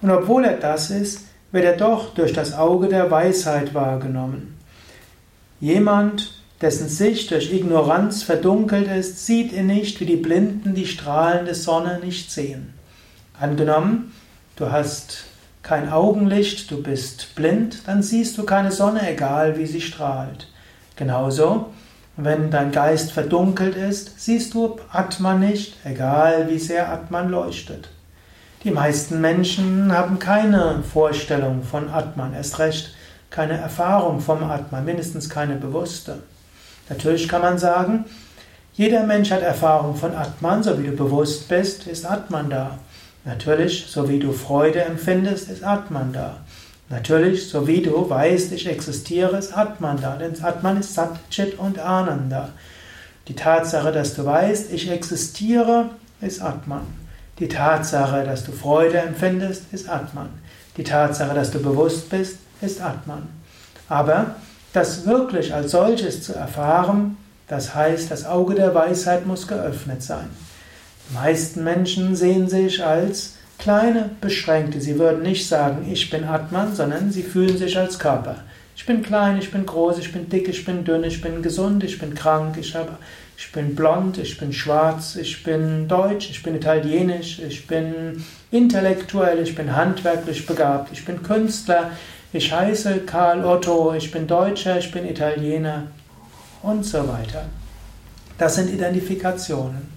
[0.00, 4.56] Und obwohl er das ist, wird er doch durch das Auge der Weisheit wahrgenommen.
[5.60, 11.54] Jemand, dessen Sicht durch Ignoranz verdunkelt ist, sieht ihn nicht, wie die Blinden die strahlende
[11.54, 12.74] Sonne nicht sehen.
[13.38, 14.12] Angenommen,
[14.56, 15.24] du hast
[15.62, 20.48] kein Augenlicht, du bist blind, dann siehst du keine Sonne, egal wie sie strahlt.
[20.96, 21.66] Genauso,
[22.16, 27.88] wenn dein Geist verdunkelt ist, siehst du Atman nicht, egal wie sehr Atman leuchtet.
[28.64, 32.94] Die meisten Menschen haben keine Vorstellung von Atman, erst recht
[33.30, 36.18] keine Erfahrung vom Atman, mindestens keine bewusste.
[36.90, 38.04] Natürlich kann man sagen,
[38.74, 42.78] jeder Mensch hat Erfahrung von Atman, so wie du bewusst bist, ist Atman da.
[43.24, 46.38] Natürlich, so wie du Freude empfindest, ist Atman da.
[46.88, 50.16] Natürlich, so wie du weißt, ich existiere, ist Atman da.
[50.16, 52.48] Denn Atman ist Sat, Chit und Ananda.
[53.28, 55.90] Die Tatsache, dass du weißt, ich existiere,
[56.20, 56.86] ist Atman.
[57.38, 60.30] Die Tatsache, dass du Freude empfindest, ist Atman.
[60.76, 63.28] Die Tatsache, dass du bewusst bist, ist Atman.
[63.88, 64.34] Aber
[64.72, 67.16] das wirklich als solches zu erfahren,
[67.48, 70.28] das heißt, das Auge der Weisheit muss geöffnet sein.
[71.08, 74.80] Die meisten Menschen sehen sich als kleine, beschränkte.
[74.80, 78.36] Sie würden nicht sagen, ich bin Atman, sondern sie fühlen sich als Körper.
[78.76, 81.84] Ich bin klein, ich bin groß, ich bin dick, ich bin dünn, ich bin gesund,
[81.84, 82.92] ich bin krank, ich, habe,
[83.36, 89.40] ich bin blond, ich bin schwarz, ich bin deutsch, ich bin italienisch, ich bin intellektuell,
[89.40, 91.90] ich bin handwerklich begabt, ich bin Künstler,
[92.32, 95.88] ich heiße Karl Otto, ich bin Deutscher, ich bin Italiener
[96.62, 97.44] und so weiter.
[98.38, 99.88] Das sind Identifikationen.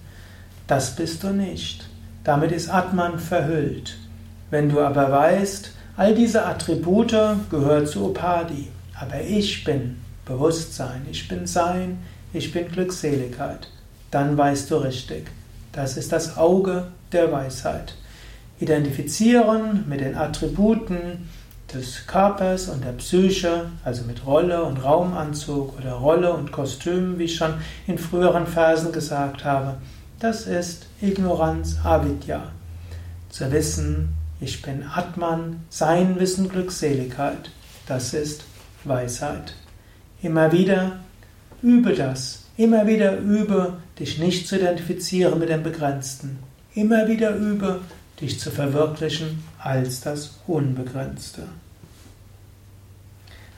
[0.68, 1.88] Das bist du nicht.
[2.24, 3.98] Damit ist Atman verhüllt.
[4.50, 7.16] Wenn du aber weißt, all diese Attribute
[7.50, 8.70] gehören zu Upadi,
[9.00, 12.00] aber ich bin Bewusstsein, ich bin Sein,
[12.34, 13.68] ich bin Glückseligkeit,
[14.10, 15.28] dann weißt du richtig.
[15.72, 17.96] Das ist das Auge der Weisheit.
[18.60, 21.30] Identifizieren mit den Attributen,
[21.74, 27.24] des Körpers und der Psyche, also mit Rolle und Raumanzug oder Rolle und Kostüm, wie
[27.24, 27.56] ich schon
[27.88, 29.76] in früheren Versen gesagt habe,
[30.20, 32.52] das ist Ignoranz, Avidya.
[33.30, 37.50] Zu wissen, ich bin Atman, sein Wissen, Glückseligkeit,
[37.88, 38.44] das ist
[38.84, 39.56] Weisheit.
[40.22, 41.00] Immer wieder
[41.62, 46.40] übe das, immer wieder übe, dich nicht zu identifizieren mit dem Begrenzten.
[46.76, 47.82] Immer wieder übe,
[48.22, 51.48] dich zu verwirklichen als das Unbegrenzte.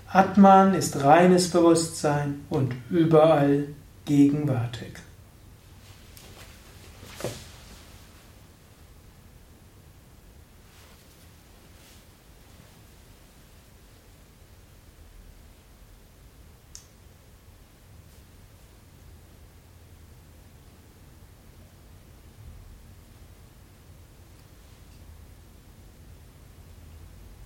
[0.07, 3.65] Atman ist reines Bewusstsein und überall
[4.05, 4.93] gegenwärtig.